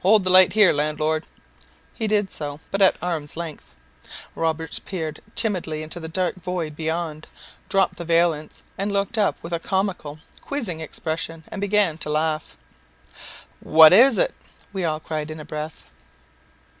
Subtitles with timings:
[0.00, 1.28] "Hold the light here, landlord."
[1.94, 3.70] He did so, but at arm's length.
[4.34, 7.28] Roberts peeped timidly into the dark void beyond,
[7.68, 12.56] dropped the valance, and looked up with a comical, quizzing expression, and began to laugh.
[13.60, 14.34] "What is it?"
[14.72, 15.84] we all cried in a breath.